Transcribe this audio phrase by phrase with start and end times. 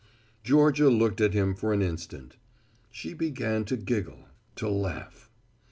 [0.43, 2.35] Georgia looked at him for an instant,
[2.89, 5.29] she began to giggle, to laugh.